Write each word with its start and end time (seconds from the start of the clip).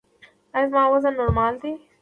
ایا 0.55 0.67
زما 0.71 0.83
وزن 0.93 1.13
نورمال 1.19 1.53
دی؟ 1.61 1.71